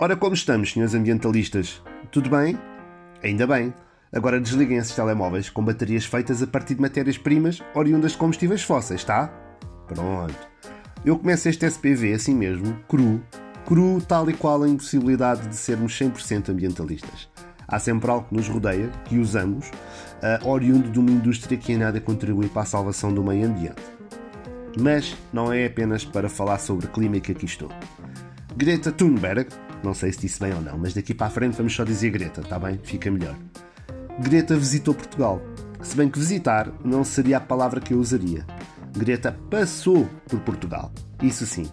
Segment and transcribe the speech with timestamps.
[0.00, 1.82] Ora, como estamos, senhores ambientalistas?
[2.12, 2.56] Tudo bem?
[3.20, 3.74] Ainda bem.
[4.12, 9.02] Agora desliguem esses telemóveis com baterias feitas a partir de matérias-primas oriundas de combustíveis fósseis,
[9.02, 9.26] tá?
[9.88, 10.38] Pronto.
[11.04, 13.20] Eu começo este SPV assim mesmo, cru,
[13.66, 17.28] cru tal e qual a impossibilidade de sermos 100% ambientalistas.
[17.66, 21.76] Há sempre algo que nos rodeia, que usamos, uh, oriundo de uma indústria que em
[21.76, 23.82] nada contribui para a salvação do meio ambiente.
[24.80, 27.68] Mas não é apenas para falar sobre clima que aqui estou.
[28.56, 29.48] Greta Thunberg,
[29.82, 32.10] não sei se disse bem ou não, mas daqui para a frente vamos só dizer
[32.10, 32.78] Greta, está bem?
[32.82, 33.36] Fica melhor.
[34.20, 35.40] Greta visitou Portugal.
[35.80, 38.44] Se bem que visitar não seria a palavra que eu usaria.
[38.96, 40.90] Greta passou por Portugal.
[41.22, 41.70] Isso sim.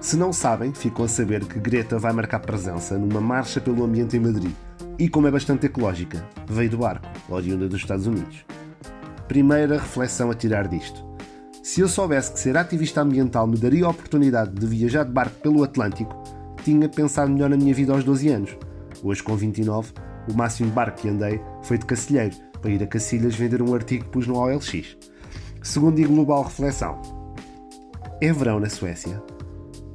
[0.00, 4.16] Se não sabem, ficam a saber que Greta vai marcar presença numa marcha pelo ambiente
[4.16, 4.52] em Madrid.
[4.98, 8.44] E como é bastante ecológica, veio do barco, oriunda dos Estados Unidos.
[9.28, 11.04] Primeira reflexão a tirar disto.
[11.62, 15.40] Se eu soubesse que ser ativista ambiental me daria a oportunidade de viajar de barco
[15.40, 16.23] pelo Atlântico,
[16.64, 18.56] tinha pensado melhor na minha vida aos 12 anos.
[19.02, 19.92] Hoje, com 29,
[20.28, 24.04] o máximo barco que andei foi de Cacilheiro, para ir a Cacilhas vender um artigo
[24.04, 24.96] que pus no OLX.
[25.62, 27.00] Segundo e global reflexão.
[28.20, 29.22] É verão na Suécia.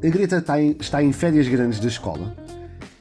[0.03, 2.35] A Greta está em, está em férias grandes da escola.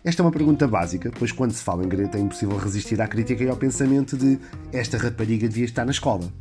[0.02, 3.06] Esta é uma pergunta básica, pois quando se fala em Greta é impossível resistir à
[3.06, 4.38] crítica e ao pensamento de
[4.72, 6.32] esta rapariga devia estar na escola.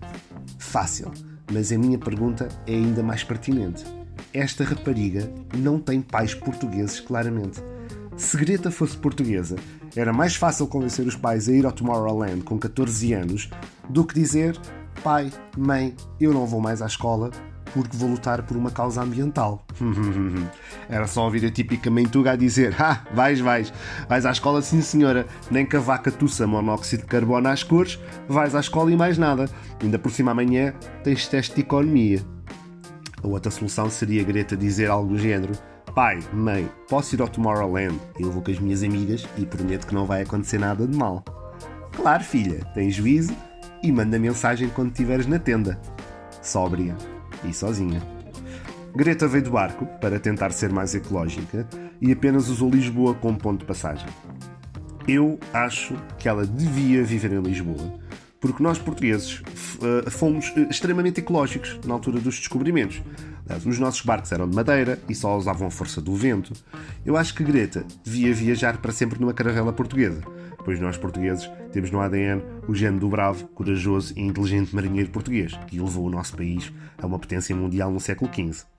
[0.58, 1.12] Fácil,
[1.52, 3.84] mas a minha pergunta é ainda mais pertinente.
[4.34, 7.62] Esta rapariga não tem pais portugueses, claramente.
[8.16, 9.56] Se Greta fosse portuguesa,
[9.96, 13.50] era mais fácil convencer os pais a ir ao Tomorrowland com 14 anos
[13.90, 14.60] do que dizer:
[15.04, 17.32] pai, mãe, eu não vou mais à escola
[17.74, 19.64] porque vou lutar por uma causa ambiental.
[20.90, 23.72] Era só ouvir a típica mentuga a dizer: Ah, vais, vais,
[24.08, 28.00] vais à escola sim senhora, nem que a vaca tussa monóxido de carbono às cores,
[28.28, 29.50] vais à escola e mais nada.
[29.82, 30.74] Ainda por cima amanhã
[31.04, 32.37] tens teste de economia.
[33.24, 35.54] A outra solução seria Greta dizer algo do género:
[35.96, 38.00] Pai, mãe, posso ir ao Tomorrowland?
[38.20, 41.24] Eu vou com as minhas amigas e prometo que não vai acontecer nada de mal.
[41.96, 43.36] Claro, filha, tens juízo
[43.82, 45.80] e manda mensagem quando estiveres na tenda.
[46.42, 46.96] Sóbria
[47.44, 48.02] e sozinha.
[48.96, 51.68] Greta veio do barco para tentar ser mais ecológica
[52.00, 54.08] e apenas usou Lisboa como ponto de passagem.
[55.08, 57.94] Eu acho que ela devia viver em Lisboa,
[58.40, 59.42] porque nós portugueses
[59.82, 63.02] eh, fomos eh, extremamente ecológicos na altura dos descobrimentos.
[63.66, 66.54] Os nossos barcos eram de madeira e só usavam a força do vento.
[67.06, 70.22] Eu acho que Greta devia viajar para sempre numa caravela portuguesa,
[70.66, 75.58] pois nós portugueses temos no ADN o gene do bravo, corajoso e inteligente marinheiro português,
[75.68, 78.77] que levou o nosso país a uma potência mundial no século XV.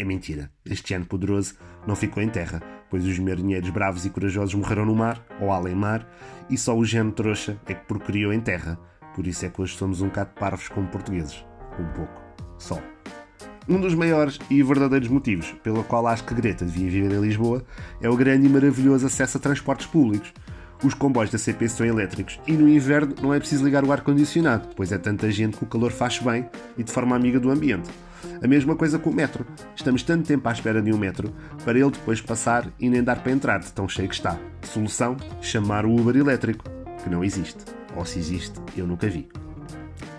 [0.00, 1.56] É mentira, este gene poderoso
[1.86, 5.74] não ficou em terra, pois os marinheiros bravos e corajosos morreram no mar, ou além
[5.74, 6.10] mar,
[6.48, 8.80] e só o gene trouxa é que procriou em terra.
[9.14, 11.44] Por isso é que hoje somos um bocado parvos como portugueses.
[11.78, 12.22] Um pouco.
[12.56, 12.82] Só.
[13.68, 17.62] Um dos maiores e verdadeiros motivos pelo qual acho que Greta devia viver em Lisboa
[18.00, 20.32] é o grande e maravilhoso acesso a transportes públicos.
[20.82, 24.70] Os comboios da CP são elétricos e no inverno não é preciso ligar o ar-condicionado,
[24.74, 27.90] pois é tanta gente que o calor faz bem e de forma amiga do ambiente.
[28.42, 29.46] A mesma coisa com o metro.
[29.74, 31.32] Estamos tanto tempo à espera de um metro
[31.64, 34.38] para ele depois passar e nem dar para entrar de tão cheio que está.
[34.62, 36.64] Solução: chamar o Uber elétrico,
[37.02, 37.64] que não existe.
[37.96, 39.28] Ou se existe, eu nunca vi.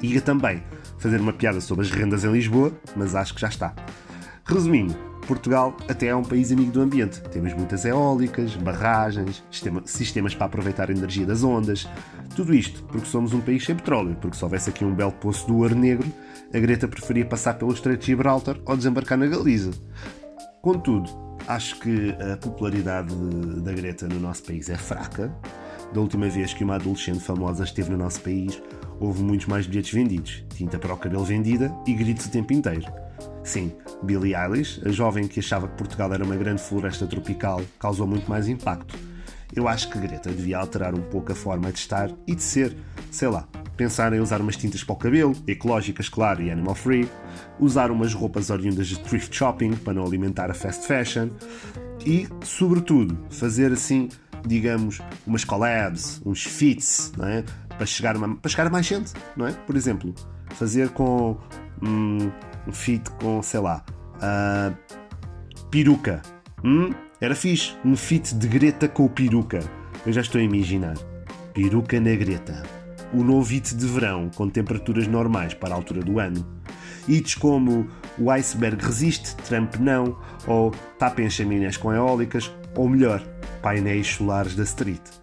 [0.01, 0.63] Ia também
[0.97, 3.73] fazer uma piada sobre as rendas em Lisboa, mas acho que já está.
[4.45, 7.21] Resumindo, Portugal até é um país amigo do ambiente.
[7.21, 11.87] Temos muitas eólicas, barragens, sistema, sistemas para aproveitar a energia das ondas.
[12.35, 15.47] Tudo isto porque somos um país sem petróleo, porque se houvesse aqui um belo poço
[15.47, 16.07] do ouro negro,
[16.53, 19.71] a Greta preferia passar pelo Estreito de Gibraltar ou desembarcar na Galiza.
[20.61, 21.09] Contudo,
[21.47, 23.13] acho que a popularidade
[23.61, 25.33] da Greta no nosso país é fraca.
[25.93, 28.61] Da última vez que uma adolescente famosa esteve no nosso país,
[28.99, 32.85] houve muitos mais bilhetes vendidos, tinta para o cabelo vendida e gritos o tempo inteiro.
[33.43, 33.71] Sim,
[34.03, 38.29] Billie Eilish, a jovem que achava que Portugal era uma grande floresta tropical, causou muito
[38.29, 38.97] mais impacto.
[39.53, 42.75] Eu acho que Greta devia alterar um pouco a forma de estar e de ser,
[43.11, 47.09] sei lá, pensar em usar umas tintas para o cabelo, ecológicas, claro, e animal free,
[47.59, 51.29] usar umas roupas oriundas de thrift shopping para não alimentar a fast fashion
[52.05, 54.07] e, sobretudo, fazer assim,
[54.47, 57.43] digamos, umas collabs, uns fits, não é?
[57.81, 59.51] para, chegar uma, para chegar a mais gente, não é?
[59.51, 60.13] Por exemplo,
[60.51, 61.37] fazer com.
[61.81, 62.29] Hum,
[62.67, 63.83] um feat com, sei lá,
[64.17, 64.75] uh,
[65.69, 66.21] peruca.
[66.63, 66.91] Hum?
[67.19, 67.75] Era fixe.
[67.85, 69.59] Um feat de Greta com peruca.
[70.05, 70.95] Eu já estou a imaginar.
[71.53, 72.63] Peruca na Greta.
[73.13, 76.45] O novo hit de verão com temperaturas normais para a altura do ano.
[77.07, 77.87] Hits como
[78.17, 80.17] o iceberg resiste, Trump não,
[80.47, 83.21] ou tapem chaminés com eólicas, ou melhor,
[83.61, 85.20] painéis solares da street.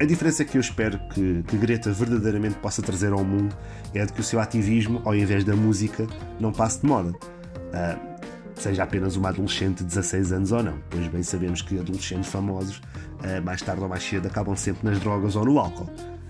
[0.00, 3.56] A diferença que eu espero que, que, Greta verdadeiramente possa trazer ao mundo
[3.94, 6.06] é de que o seu ativismo, ao invés da música,
[6.40, 7.10] não passe de moda.
[7.10, 8.12] Uh,
[8.54, 12.80] seja apenas uma adolescente de 16 anos ou não, pois bem sabemos que adolescentes famosos,
[13.22, 15.88] eh, mais tarde ou mais cedo, acabam sempre nas drogas ou no álcool.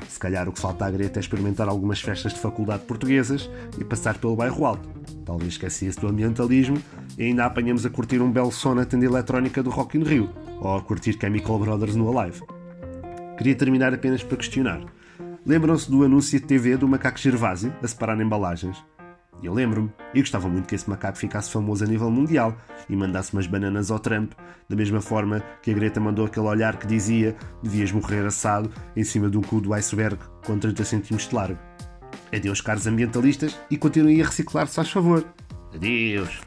[0.09, 3.85] Se calhar o que falta à Greta é experimentar algumas festas de faculdade portuguesas e
[3.85, 4.89] passar pelo bairro alto.
[5.25, 6.79] Talvez esquecesse do ambientalismo
[7.19, 10.31] e ainda apanhamos a curtir um belo som na tenda eletrónica do Rock in Rio,
[10.61, 12.43] ou a curtir Chemical Brothers no Alive.
[13.37, 14.81] Queria terminar apenas para questionar.
[15.45, 18.83] Lembram-se do anúncio de TV do macaco Gervásio a separar embalagens?
[19.43, 22.57] Eu lembro-me, e gostava muito que esse macaco ficasse famoso a nível mundial
[22.89, 24.33] e mandasse umas bananas ao Trump,
[24.69, 29.03] da mesma forma que a Greta mandou aquele olhar que dizia devias morrer assado em
[29.03, 31.59] cima de um cu do iceberg com 30 cm de largo.
[32.33, 35.25] Adeus, caros ambientalistas, e continuem a reciclar, se faz favor.
[35.75, 36.41] Adeus.